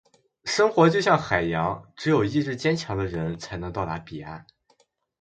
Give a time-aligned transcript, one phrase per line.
[0.45, 4.47] 生活就像海洋，只有意志坚强的人，才能到达彼岸。